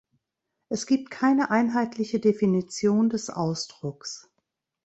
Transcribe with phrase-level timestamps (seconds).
[0.69, 4.31] Es gibt keine einheitliche Definition des Ausdrucks.